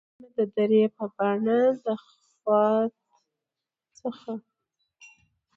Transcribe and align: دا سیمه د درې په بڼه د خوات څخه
دا 0.03 0.05
سیمه 0.13 0.29
د 0.37 0.39
درې 0.55 0.83
په 0.95 1.03
بڼه 1.15 1.59
د 1.85 1.87
خوات 2.05 2.93
څخه 3.99 4.33